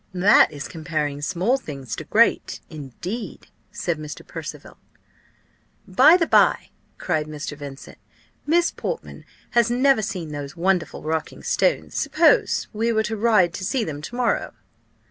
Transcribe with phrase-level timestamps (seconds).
[0.15, 4.25] "That is comparing small things to great, indeed!" said Mr.
[4.25, 4.77] Percival.
[5.87, 7.55] "By the by," cried Mr.
[7.55, 7.99] Vincent,
[8.47, 13.63] "Miss Portman has never seen those wonderful rocking stones suppose we were to ride to
[13.63, 14.55] see them to morrow?"